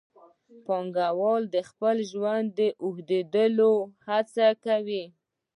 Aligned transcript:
پانګوال 0.65 1.43
د 1.55 1.57
خپل 1.69 1.97
ژوند 2.11 2.47
د 2.59 2.61
اوږدولو 2.83 3.71
هڅه 4.09 4.47
کوي 4.65 5.03